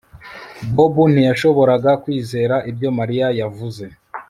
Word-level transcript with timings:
Bobo 0.75 1.03
ntiyashoboraga 1.11 1.91
kwizera 2.03 2.55
ibyo 2.69 2.89
Mariya 2.99 3.27
yavuze 3.39 3.83